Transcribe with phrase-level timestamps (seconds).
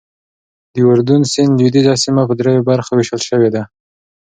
[0.73, 3.63] د اردن سیند لوېدیځه سیمه په دریو برخو ویشل شوې ده.